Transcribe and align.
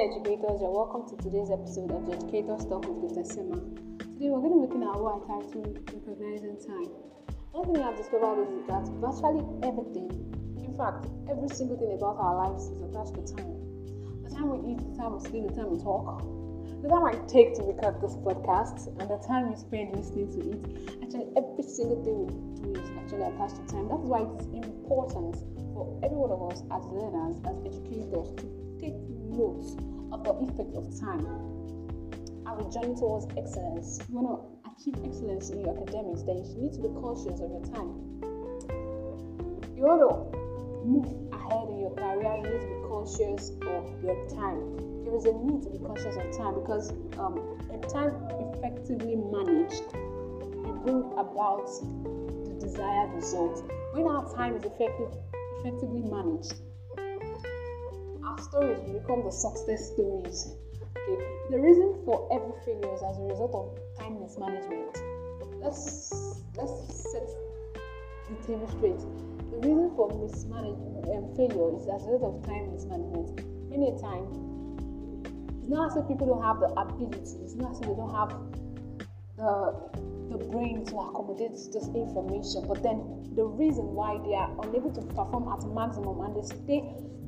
educators, 0.00 0.64
you're 0.64 0.72
welcome 0.72 1.04
to 1.04 1.12
today's 1.20 1.52
episode 1.52 1.92
of 1.92 2.08
the 2.08 2.16
Educators 2.16 2.64
Talk 2.64 2.88
with 2.88 3.12
Dr. 3.12 3.20
Sema. 3.20 3.60
Today 4.16 4.32
we're 4.32 4.40
going 4.40 4.56
to 4.56 4.64
be 4.64 4.64
looking 4.64 4.80
at 4.80 4.96
what 4.96 5.20
I 5.20 5.44
titled 5.44 5.76
Recognizing 5.92 6.56
Time. 6.56 6.88
One 7.52 7.68
thing 7.68 7.84
I've 7.84 8.00
discovered 8.00 8.48
is 8.48 8.64
that 8.64 8.88
virtually 8.96 9.44
everything, 9.60 10.08
in 10.56 10.72
fact, 10.80 11.04
every 11.28 11.52
single 11.52 11.76
thing 11.76 11.92
about 11.92 12.16
our 12.16 12.48
lives 12.48 12.72
is 12.72 12.80
attached 12.80 13.12
to 13.12 13.28
time. 13.28 13.60
The 14.24 14.32
time 14.32 14.48
we 14.48 14.72
eat, 14.72 14.80
the 14.80 14.96
time 14.96 15.12
we 15.12 15.20
sleep, 15.20 15.52
the 15.52 15.52
time 15.52 15.68
we 15.68 15.76
talk, 15.76 16.24
the 16.80 16.88
time 16.88 17.04
I 17.04 17.20
take 17.28 17.52
to 17.60 17.62
record 17.68 18.00
this 18.00 18.16
podcast, 18.24 18.88
and 18.96 19.04
the 19.04 19.20
time 19.20 19.52
we 19.52 19.56
spend 19.60 19.92
listening 19.92 20.32
to 20.32 20.40
it. 20.48 20.60
Actually, 21.04 21.28
every 21.36 21.60
single 21.60 22.00
thing 22.00 22.24
we 22.24 22.32
do 22.56 22.72
is 22.72 22.88
actually 22.96 23.28
attached 23.28 23.60
to 23.60 23.64
time. 23.68 23.92
That's 23.92 24.08
why 24.08 24.24
it's 24.24 24.48
important 24.48 25.44
for 25.76 25.92
every 26.00 26.16
one 26.16 26.32
of 26.32 26.40
us 26.48 26.64
as 26.72 26.88
learners, 26.88 27.36
as 27.44 27.56
educators, 27.68 28.32
to 28.40 28.48
take 28.80 28.96
note 29.28 29.89
of 30.12 30.24
the 30.24 30.32
effect 30.32 30.74
of 30.74 30.88
time. 30.98 31.26
Our 32.46 32.62
journey 32.70 32.94
towards 32.98 33.26
excellence. 33.36 34.00
You 34.08 34.18
want 34.18 34.28
to 34.28 34.60
achieve 34.70 34.98
excellence 35.04 35.50
in 35.50 35.60
your 35.60 35.76
academics, 35.76 36.22
then 36.22 36.42
you 36.44 36.68
need 36.68 36.72
to 36.74 36.82
be 36.82 36.88
cautious 37.00 37.40
of 37.40 37.50
your 37.50 37.64
time. 37.70 37.90
You 39.76 39.86
want 39.86 40.02
to 40.02 40.40
move 40.84 41.08
ahead 41.32 41.68
in 41.68 41.80
your 41.80 41.94
career, 41.94 42.36
you 42.36 42.48
need 42.48 42.60
to 42.60 42.70
be 42.74 42.80
cautious 42.88 43.50
of 43.68 43.84
your 44.02 44.16
time. 44.28 45.04
There 45.04 45.16
is 45.16 45.24
a 45.24 45.32
need 45.32 45.62
to 45.64 45.70
be 45.70 45.78
conscious 45.78 46.16
of 46.16 46.26
time 46.36 46.54
because 46.60 46.90
um, 47.18 47.36
when 47.68 47.80
time 47.88 48.14
effectively 48.54 49.16
managed, 49.16 49.84
it 49.90 50.76
brings 50.84 51.06
about 51.16 51.66
the 52.44 52.56
desired 52.60 53.12
result. 53.14 53.64
When 53.92 54.06
our 54.06 54.24
time 54.34 54.56
is 54.56 54.64
effective, 54.64 55.12
effectively 55.60 56.02
managed, 56.02 56.54
our 58.30 58.40
stories 58.42 58.78
will 58.86 59.00
become 59.00 59.24
the 59.24 59.32
success 59.32 59.90
stories. 59.92 60.54
Okay, 60.94 61.18
the 61.50 61.58
reason 61.58 61.98
for 62.04 62.30
every 62.30 62.54
failure 62.64 62.94
is 62.94 63.02
as 63.02 63.18
a 63.18 63.26
result 63.26 63.54
of 63.54 63.66
time 63.98 64.20
mismanagement. 64.20 64.94
Let's 65.58 66.14
let's 66.54 67.10
set 67.10 67.26
the 68.30 68.36
table 68.46 68.70
straight. 68.78 69.02
The 69.50 69.58
reason 69.66 69.90
for 69.96 70.14
mismanagement 70.14 71.10
um, 71.10 71.10
and 71.10 71.36
failure 71.36 71.74
is 71.74 71.90
as 71.90 72.06
a 72.06 72.10
result 72.14 72.38
of 72.38 72.46
time 72.46 72.70
mismanagement. 72.70 73.42
Many 73.70 73.90
a 73.90 73.98
time, 73.98 74.26
it's 75.58 75.68
not 75.68 75.90
as 75.90 75.96
if 75.98 76.06
people 76.06 76.26
don't 76.30 76.42
have 76.42 76.60
the 76.60 76.70
ability. 76.78 77.18
It's 77.18 77.54
not 77.54 77.72
as 77.72 77.80
if 77.82 77.86
they 77.90 77.98
don't 77.98 78.14
have 78.14 78.30
the 79.36 79.90
the 80.30 80.38
brain 80.54 80.86
to 80.86 80.94
accommodate 80.94 81.50
this 81.50 81.90
information. 81.90 82.62
But 82.70 82.82
then 82.86 83.26
the 83.34 83.42
reason 83.42 83.90
why 83.98 84.22
they 84.22 84.38
are 84.38 84.54
unable 84.62 84.94
to 84.94 85.02
perform 85.18 85.50
at 85.50 85.66
maximum 85.74 86.22
and 86.22 86.38
they 86.38 86.46
stay 86.46 86.86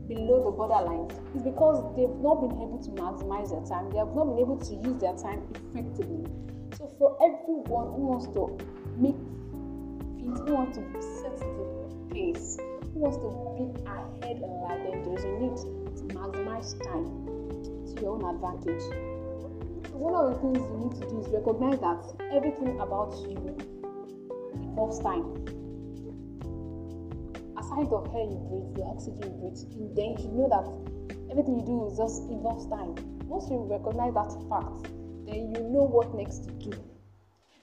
below 0.08 0.44
the 0.44 0.50
borderline 0.50 1.10
is 1.34 1.42
because 1.42 1.80
they've 1.96 2.16
not 2.20 2.40
been 2.40 2.52
able 2.58 2.78
to 2.82 2.90
maximize 2.98 3.50
their 3.50 3.64
time. 3.66 3.90
They 3.90 3.98
have 3.98 4.14
not 4.14 4.26
been 4.26 4.38
able 4.38 4.58
to 4.58 4.74
use 4.74 5.00
their 5.00 5.14
time 5.14 5.42
effectively. 5.54 6.26
So 6.76 6.90
for 6.98 7.16
everyone 7.22 7.94
who 7.94 8.02
wants 8.10 8.26
to 8.34 8.58
make 8.98 9.16
feet, 10.18 10.36
who 10.46 10.54
wants 10.54 10.78
to 10.78 10.82
set 11.22 11.38
the 11.38 11.66
pace, 12.10 12.58
who 12.92 12.98
wants 13.00 13.18
to 13.22 13.28
be 13.56 13.70
ahead 13.86 14.42
in 14.42 14.52
life, 14.66 14.80
then 14.82 15.02
there's 15.06 15.24
a 15.24 15.32
need 15.38 15.56
to 15.56 16.04
maximize 16.14 16.74
time 16.82 17.06
to 17.86 18.02
your 18.02 18.16
own 18.16 18.24
advantage. 18.34 18.82
So 19.90 19.96
one 19.98 20.14
of 20.14 20.32
the 20.32 20.38
things 20.40 20.58
you 20.58 20.76
need 20.78 20.94
to 21.00 21.04
do 21.08 21.20
is 21.20 21.28
recognize 21.28 21.78
that 21.80 22.02
everything 22.32 22.80
about 22.80 23.14
you 23.28 23.56
involves 24.54 24.98
time 25.00 25.61
aside 27.72 27.92
of 27.92 28.06
air 28.14 28.28
you 28.28 28.40
breathe, 28.48 28.74
the 28.76 28.84
oxygen 28.84 29.22
you 29.22 29.36
breathe, 29.40 29.96
then 29.96 30.06
you 30.12 30.18
should 30.20 30.34
know 30.36 30.48
that 30.52 30.66
everything 31.30 31.56
you 31.56 31.64
do 31.64 31.88
is 31.88 31.96
just 31.96 32.28
involves 32.28 32.68
time. 32.68 32.94
Once 33.24 33.48
you 33.48 33.64
recognize 33.64 34.12
that 34.12 34.32
fact, 34.48 34.92
then 35.24 35.52
you 35.52 35.60
know 35.72 35.88
what 35.88 36.12
next 36.14 36.44
to 36.44 36.52
do. 36.60 36.72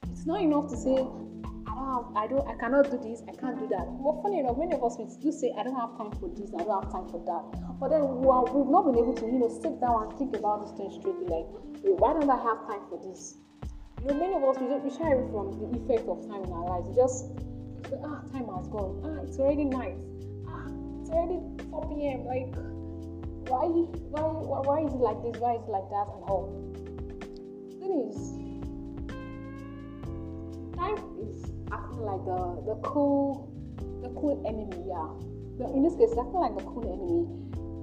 It's 0.10 0.26
not 0.26 0.42
enough 0.42 0.70
to 0.70 0.78
say, 0.78 0.98
I 0.98 1.72
don't 1.78 1.90
have, 1.94 2.06
I 2.16 2.26
don't, 2.28 2.46
I 2.48 2.56
cannot 2.58 2.90
do 2.90 2.98
this, 2.98 3.22
I 3.30 3.34
can't 3.38 3.58
do 3.60 3.68
that. 3.70 3.86
But 3.86 4.22
funny 4.26 4.40
enough, 4.40 4.58
many 4.58 4.74
of 4.74 4.84
us 4.84 4.98
we 4.98 5.06
do 5.22 5.32
say, 5.32 5.54
I 5.58 5.64
don't 5.64 5.78
have 5.78 5.96
time 5.98 6.12
for 6.18 6.30
this, 6.34 6.50
I 6.58 6.66
don't 6.66 6.74
have 6.74 6.92
time 6.92 7.08
for 7.08 7.22
that. 7.30 7.44
But 7.80 7.94
then 7.94 8.02
we 8.02 8.28
are, 8.28 8.44
we've 8.50 8.68
not 8.68 8.90
been 8.90 8.98
able 8.98 9.14
to, 9.14 9.26
you 9.26 9.40
know, 9.40 9.50
sit 9.62 9.80
down 9.80 10.10
and 10.10 10.12
think 10.18 10.36
about 10.36 10.66
this 10.66 10.74
thing 10.76 10.90
straightly. 10.90 11.30
Like, 11.30 11.48
wait, 11.86 11.96
why 12.02 12.18
don't 12.18 12.30
I 12.30 12.42
have 12.42 12.66
time 12.66 12.84
for 12.90 12.98
this? 13.00 13.38
You 14.02 14.12
know, 14.12 14.18
many 14.18 14.34
of 14.34 14.44
us 14.44 14.58
we, 14.58 14.68
we 14.82 14.90
shy 14.90 15.12
away 15.12 15.28
from 15.30 15.54
the 15.60 15.68
effect 15.78 16.08
of 16.10 16.26
time 16.28 16.44
in 16.44 16.52
our 16.52 16.66
lives. 16.66 16.88
We 16.90 16.96
just 16.96 17.30
ah, 18.04 18.22
time 18.32 18.48
has 18.56 18.68
gone. 18.68 19.02
Ah, 19.06 19.24
it's 19.24 19.38
already 19.40 19.66
night. 19.66 19.96
Ah, 20.48 20.68
it's 21.02 21.10
already 21.10 21.40
4 21.70 21.90
p.m. 21.90 22.26
Like, 22.26 22.54
why, 23.50 23.66
why, 23.66 24.22
why, 24.22 24.60
why 24.62 24.86
is 24.86 24.94
it 24.94 25.02
like 25.02 25.22
this? 25.24 25.40
Why 25.42 25.56
is 25.56 25.64
it 25.64 25.72
like 25.72 25.90
that? 25.90 26.08
And 26.14 26.24
all. 26.30 26.50
Thing 27.80 27.94
is, 28.08 28.18
time 30.78 30.98
is 31.24 31.52
acting 31.72 32.04
like 32.04 32.24
the 32.26 32.40
the 32.66 32.76
cool, 32.84 33.50
the 34.02 34.10
cool 34.20 34.38
enemy. 34.46 34.86
Yeah. 34.88 35.74
In 35.74 35.84
this 35.84 35.96
case, 35.96 36.12
it's 36.12 36.20
acting 36.20 36.40
like 36.40 36.58
the 36.58 36.64
cool 36.64 36.86
enemy. 36.88 37.28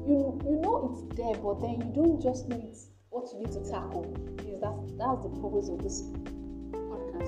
You 0.07 0.39
you 0.45 0.57
know 0.63 0.93
it's 0.93 1.03
there, 1.17 1.35
but 1.43 1.61
then 1.61 1.83
you 1.83 1.91
don't 1.93 2.23
just 2.23 2.49
know 2.49 2.63
it's 2.63 2.89
what 3.11 3.27
you 3.33 3.41
need 3.41 3.53
to 3.53 3.63
tackle. 3.69 4.07
Yes, 4.47 4.61
that's 4.63 4.93
that's 4.97 5.23
the 5.25 5.33
purpose 5.43 5.69
of 5.69 5.83
this. 5.83 6.05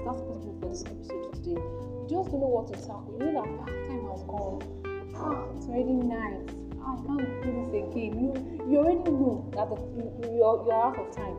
That's 0.08 0.22
purpose 0.22 0.56
for 0.58 0.68
this 0.70 0.84
episode 0.88 1.34
today 1.44 1.88
just 2.08 2.30
don't 2.30 2.40
know 2.40 2.48
what 2.48 2.72
to 2.72 2.74
tackle. 2.80 3.12
You 3.20 3.28
know 3.28 3.44
that 3.44 3.60
time 3.60 4.08
has 4.08 4.24
gone. 4.24 4.64
Ah, 5.12 5.44
it's 5.52 5.68
already 5.68 5.92
night. 5.92 6.48
Ah, 6.80 6.96
I 6.96 7.04
can't 7.04 7.28
do 7.44 7.52
this 7.52 7.68
again. 7.76 8.16
You 8.16 8.32
you 8.64 8.78
already 8.80 9.04
know 9.12 9.44
that 9.52 9.68
the, 9.68 9.76
you, 9.92 10.08
you're, 10.40 10.64
you're 10.64 10.72
out 10.72 10.96
of 10.96 11.12
time. 11.12 11.36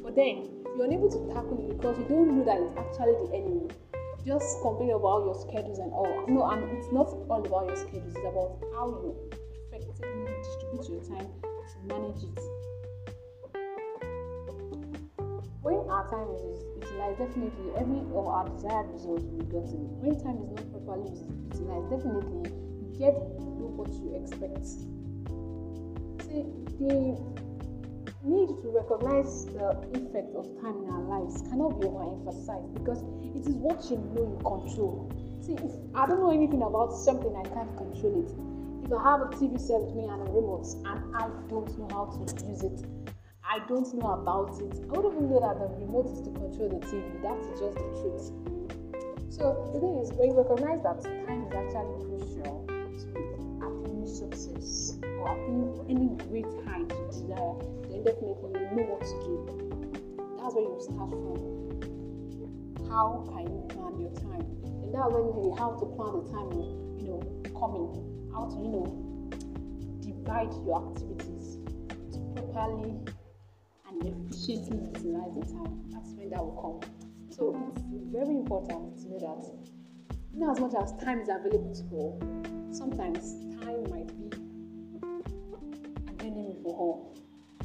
But 0.00 0.16
then 0.16 0.48
you're 0.72 0.88
unable 0.88 1.12
to 1.12 1.20
tackle 1.28 1.60
it 1.60 1.76
because 1.76 1.98
you 2.00 2.08
don't 2.08 2.32
know 2.32 2.44
that 2.48 2.56
it's 2.56 2.72
actually 2.80 3.20
the 3.28 3.36
enemy. 3.36 3.68
Just 4.24 4.62
complain 4.64 4.96
about 4.96 5.28
your 5.28 5.36
schedules 5.36 5.76
and 5.76 5.92
all. 5.92 6.24
No, 6.24 6.48
and 6.48 6.64
it's 6.72 6.88
not 6.88 7.12
all 7.28 7.44
about 7.44 7.68
your 7.68 7.76
schedules, 7.76 8.16
it's 8.16 8.24
about 8.24 8.56
how 8.72 8.88
you 8.88 9.12
effectively 9.68 10.24
distribute 10.40 10.88
your 10.88 11.04
time 11.04 11.28
to 11.28 11.76
manage 11.84 12.24
it. 12.24 12.61
When 15.62 15.78
our 15.88 16.10
time 16.10 16.26
is 16.42 16.58
utilized, 16.74 17.22
definitely 17.22 17.70
every 17.78 18.02
of 18.18 18.26
our 18.26 18.48
desired 18.50 18.90
results 18.90 19.22
will 19.30 19.38
be 19.38 19.46
gotten. 19.46 19.94
When 20.02 20.18
time 20.18 20.42
is 20.42 20.50
not 20.58 20.66
properly 20.74 21.14
utilized, 21.54 21.86
definitely 21.86 22.50
you 22.50 22.90
get 22.98 23.14
what 23.14 23.94
you 23.94 24.10
expect. 24.18 24.66
See, 26.26 26.50
the 26.82 27.14
need 28.26 28.50
to 28.58 28.74
recognize 28.74 29.46
the 29.54 29.78
effect 29.94 30.34
of 30.34 30.50
time 30.58 30.82
in 30.82 30.90
our 30.90 31.06
lives 31.06 31.42
cannot 31.46 31.78
be 31.78 31.86
overemphasized 31.86 32.74
because 32.74 33.06
it 33.22 33.46
is 33.46 33.54
what 33.54 33.86
you 33.86 34.02
know 34.18 34.34
you 34.34 34.38
control. 34.42 35.10
See, 35.46 35.54
if 35.54 35.78
I 35.94 36.10
don't 36.10 36.26
know 36.26 36.34
anything 36.34 36.62
about 36.62 36.90
something, 36.90 37.30
I 37.38 37.46
can't 37.54 37.70
control 37.78 38.18
it. 38.18 38.34
If 38.82 38.90
I 38.90 38.98
have 38.98 39.20
a 39.22 39.30
TV 39.38 39.58
set 39.62 39.78
with 39.78 39.94
me 39.94 40.10
and 40.10 40.26
a 40.26 40.30
remote 40.30 40.66
and 40.90 41.14
I 41.14 41.30
don't 41.46 41.70
know 41.78 41.86
how 41.94 42.10
to 42.10 42.26
use 42.50 42.66
it, 42.66 42.82
I 43.52 43.58
don't 43.68 43.84
know 44.00 44.16
about 44.16 44.56
it. 44.64 44.80
I 44.88 44.96
wouldn't 44.96 45.12
even 45.12 45.28
know 45.28 45.44
that 45.44 45.60
the 45.60 45.68
remote 45.84 46.08
is 46.08 46.24
to 46.24 46.32
control 46.32 46.72
the 46.72 46.80
TV. 46.88 47.04
That's 47.20 47.44
just 47.60 47.76
the 47.76 47.84
truth. 48.00 48.32
So 49.28 49.68
the 49.68 49.76
thing 49.76 50.00
is, 50.00 50.08
when 50.16 50.32
you 50.32 50.40
recognize 50.40 50.80
that 50.80 51.04
time 51.04 51.44
is 51.44 51.52
actually 51.52 52.00
crucial 52.00 52.64
to 52.64 53.12
attaining 53.60 54.08
success 54.08 54.96
or 55.04 55.36
attaining 55.36 55.68
any 55.84 56.16
great 56.32 56.48
height 56.64 56.88
you 56.88 57.04
desire, 57.12 57.52
then 57.92 58.00
definitely 58.00 58.56
you 58.56 58.72
know 58.72 58.88
what 58.88 59.04
to 59.04 59.20
do. 59.20 59.36
That's 60.40 60.56
where 60.56 60.64
you 60.64 60.80
start 60.80 61.12
from. 61.12 61.36
How 62.88 63.20
can 63.36 63.52
you 63.52 63.68
plan 63.68 64.00
your 64.00 64.16
time? 64.16 64.48
And 64.80 64.96
that's 64.96 65.12
when 65.12 65.28
you 65.28 65.52
have 65.60 65.76
to 65.76 65.92
plan 65.92 66.08
the 66.16 66.24
time, 66.32 66.56
you 66.96 67.04
know, 67.04 67.20
coming. 67.52 68.00
How 68.32 68.48
to, 68.48 68.56
you 68.56 68.80
know, 68.80 68.88
divide 70.00 70.48
your 70.64 70.88
activities 70.88 71.60
to 72.16 72.18
properly 72.32 72.96
efficiently 74.08 74.78
utilize 74.94 75.34
the 75.38 75.46
time. 75.52 75.82
That's 75.90 76.10
when 76.14 76.30
that 76.30 76.42
will 76.42 76.58
come. 76.58 76.90
So 77.30 77.54
it's 77.74 78.06
very 78.12 78.36
important 78.36 78.98
to 78.98 79.08
know 79.08 79.18
that 79.18 79.40
in 80.34 80.42
as 80.48 80.60
much 80.60 80.74
as 80.74 80.92
time 81.02 81.20
is 81.20 81.28
available 81.28 81.74
to 81.74 81.82
all, 81.94 82.20
sometimes 82.72 83.40
time 83.60 83.84
might 83.90 84.08
be 84.16 84.32
an 86.08 86.16
enemy 86.20 86.56
for 86.62 86.74
all. 86.74 87.16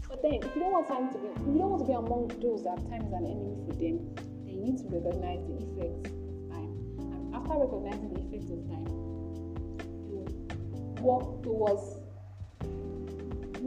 But 0.08 0.22
then 0.22 0.34
if 0.34 0.56
you 0.56 0.62
don't 0.62 0.72
want 0.72 0.88
time 0.88 1.12
to 1.12 1.18
be 1.20 1.28
if 1.28 1.40
you 1.48 1.60
don't 1.60 1.72
want 1.72 1.82
to 1.82 1.88
be 1.88 1.94
among 1.94 2.28
those 2.40 2.64
that 2.64 2.80
time 2.90 3.04
is 3.04 3.14
an 3.14 3.26
enemy 3.28 3.56
for 3.68 3.74
them, 3.76 4.16
then 4.44 4.56
you 4.56 4.62
need 4.64 4.78
to 4.80 4.88
recognize 4.88 5.44
the 5.48 5.56
effects 5.64 6.10
of 6.10 6.50
time. 6.52 6.72
And 7.12 7.36
after 7.36 7.60
recognizing 7.60 8.14
the 8.16 8.24
effects 8.24 8.50
of 8.52 8.64
time, 8.72 8.88
you 10.08 10.24
work 11.04 11.44
towards 11.44 12.07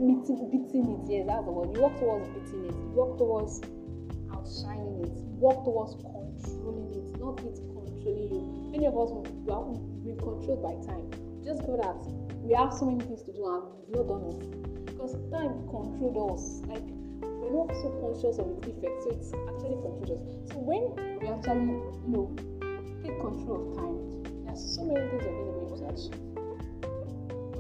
meeting, 0.01 0.49
beating 0.49 0.89
it. 0.97 1.05
Yes, 1.07 1.27
that's 1.29 1.45
the 1.45 1.53
word. 1.53 1.77
You 1.77 1.85
work 1.85 1.99
towards 2.01 2.27
beating 2.33 2.65
it. 2.65 2.75
You 2.75 2.97
work 2.97 3.19
towards 3.21 3.61
outshining 4.33 5.05
it. 5.05 5.13
You 5.13 5.37
work 5.37 5.61
towards 5.65 5.95
controlling 6.01 6.89
it, 6.97 7.21
not 7.21 7.37
it 7.45 7.61
controlling 7.61 8.33
you. 8.33 8.43
Many 8.73 8.87
of 8.89 8.97
us 8.97 9.13
we 9.13 9.53
are 9.53 10.17
controlled 10.17 10.65
by 10.65 10.75
time. 10.89 11.05
Just 11.45 11.61
go 11.69 11.77
that 11.77 12.01
we 12.41 12.57
have 12.57 12.73
so 12.73 12.89
many 12.89 13.05
things 13.05 13.23
to 13.29 13.33
do 13.33 13.45
and 13.45 13.63
we've 13.85 14.01
not 14.01 14.09
done 14.09 14.25
it. 14.33 14.41
Because 14.89 15.13
time 15.29 15.69
controlled 15.69 16.33
us. 16.33 16.65
Like 16.65 16.85
we're 17.21 17.53
not 17.53 17.69
so 17.77 17.93
conscious 18.01 18.41
of 18.41 18.49
its 18.57 18.73
effects, 18.73 19.05
so 19.05 19.09
it's 19.13 19.31
actually 19.53 19.77
controlled 19.85 20.25
us. 20.25 20.35
So 20.49 20.57
when 20.65 20.97
we 21.21 21.29
actually, 21.29 21.77
you 21.77 22.09
know, 22.09 22.27
take 23.05 23.21
control 23.21 23.69
of 23.69 23.77
time, 23.77 23.97
there's 24.49 24.65
so 24.65 24.85
many 24.89 25.05
things 25.13 25.29
we're 25.29 25.37
to 25.37 25.53
be 25.53 25.61
able 25.61 25.77
to 25.77 25.87
achieve. 25.93 26.17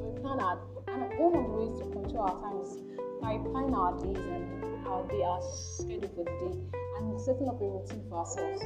We 0.00 0.20
plan 0.20 0.40
our 0.40 0.56
and 1.00 1.18
one 1.18 1.34
of 1.34 1.44
the 1.48 1.54
ways 1.56 1.74
to 1.80 1.84
control 1.88 2.28
our 2.28 2.36
time 2.44 2.60
is 2.60 2.76
by 3.20 3.40
planning 3.48 3.74
our 3.74 3.96
days 3.96 4.20
and 4.20 4.86
our 4.86 5.02
day, 5.08 5.22
our 5.24 5.40
schedule 5.40 6.12
for 6.12 6.24
the 6.28 6.34
day, 6.44 6.52
and 6.98 7.20
setting 7.20 7.48
up 7.48 7.60
a 7.60 7.64
routine 7.64 8.04
for 8.08 8.20
ourselves. 8.20 8.60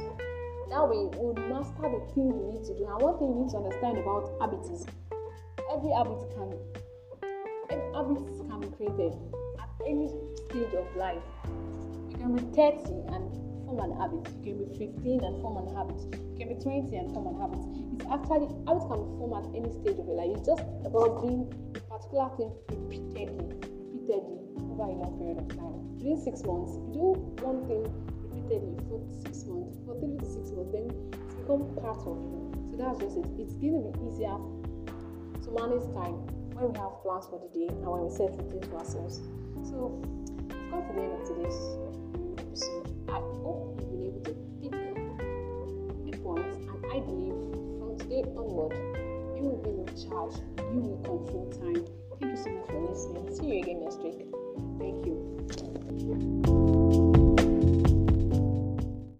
That 0.69 0.89
way, 0.89 1.07
we'll 1.15 1.37
master 1.47 1.87
the 1.87 2.01
things 2.11 2.33
we 2.33 2.57
need 2.57 2.65
to 2.65 2.73
do. 2.75 2.89
And 2.89 2.97
one 2.99 3.15
thing 3.21 3.29
you 3.31 3.45
need 3.45 3.51
to 3.53 3.61
understand 3.61 4.01
about 4.01 4.33
habits 4.41 4.67
is 4.67 4.83
every 5.71 5.91
habit 5.93 6.19
can 6.33 6.51
every 7.69 8.17
habits 8.17 8.41
can 8.49 8.59
be 8.59 8.69
created 8.75 9.13
at 9.61 9.69
any 9.85 10.09
stage 10.49 10.73
of 10.73 10.87
life. 10.97 11.23
You 12.11 12.17
can 12.17 12.35
be 12.35 12.43
30 12.51 13.13
and 13.13 13.23
form 13.65 13.79
an 13.79 13.93
habit. 13.95 14.25
You 14.41 14.41
can 14.41 14.55
be 14.57 14.67
15 14.73 15.23
and 15.23 15.35
form 15.41 15.55
an 15.61 15.69
habit. 15.75 16.01
You 16.11 16.35
can 16.35 16.47
be 16.49 16.57
20 16.59 16.95
and 16.97 17.13
form 17.13 17.29
an 17.29 17.37
habit. 17.37 17.61
It's 17.93 18.05
actually 18.09 18.49
habits 18.65 18.89
can 18.89 18.99
be 19.05 19.09
formed 19.21 19.37
at 19.37 19.45
any 19.53 19.69
stage 19.69 19.97
of 20.01 20.05
your 20.09 20.17
life. 20.17 20.33
It's 20.33 20.47
just 20.49 20.65
about 20.81 21.21
being 21.21 21.45
particular 21.95 22.29
thing 22.35 22.51
repeatedly, 22.67 23.55
repeatedly 23.95 24.39
over 24.71 24.83
a 24.83 24.95
long 24.99 25.15
period 25.15 25.39
of 25.39 25.47
time. 25.55 25.79
Within 25.95 26.19
six 26.19 26.43
months, 26.43 26.75
you 26.75 26.91
do 26.91 27.05
one 27.39 27.63
thing 27.71 27.87
repeatedly 28.27 28.75
for 28.91 28.99
six 29.23 29.47
months, 29.47 29.79
for 29.87 29.95
three 30.03 30.19
to 30.19 30.27
six 30.27 30.51
months, 30.51 30.71
then 30.75 30.91
it's 30.91 31.35
become 31.39 31.71
part 31.79 32.03
of 32.03 32.19
you. 32.19 32.51
So 32.71 32.75
that's 32.75 32.99
just 32.99 33.15
it. 33.15 33.27
It's 33.39 33.55
going 33.55 33.79
to 33.79 33.95
be 33.95 34.11
easier 34.11 34.35
to 34.35 35.47
manage 35.55 35.87
time 35.95 36.19
when 36.59 36.71
we 36.71 36.75
have 36.79 36.99
plans 36.99 37.31
for 37.31 37.39
the 37.39 37.47
day 37.55 37.71
and 37.71 37.87
when 37.87 38.03
we 38.03 38.11
set 38.11 38.35
routines 38.35 38.67
for 38.67 38.83
ourselves. 38.83 39.23
So 39.63 39.95
we've 39.95 40.67
come 40.67 40.83
to 40.83 40.91
the 40.91 40.99
end 40.99 41.15
of 41.15 41.23
today's 41.23 41.59
episode. 42.43 42.91
I 43.07 43.23
hope 43.39 43.79
you've 43.87 44.19
been 44.19 44.35
able 44.67 44.83
to 44.83 44.91
pick 44.91 44.99
up 44.99 45.15
a 45.15 46.11
points 46.19 46.59
point, 46.59 46.75
and 46.75 46.81
I 46.91 46.99
believe 46.99 47.39
from 47.79 47.95
today 48.03 48.23
onward, 48.35 48.75
you 49.45 49.51
will 49.51 49.85
be 49.85 49.91
in 49.91 50.09
charge. 50.09 50.35
You 50.57 50.79
will 50.79 50.97
control 50.97 51.51
time. 51.51 51.85
Thank 52.19 52.37
you 52.37 52.43
so 52.43 52.49
much 52.49 52.67
for 52.67 52.81
listening. 52.89 53.35
See 53.35 53.45
you 53.45 53.61
again 53.61 53.81
next 53.83 54.01
week. 54.01 54.25
Thank 54.79 55.05
you. 55.05 56.54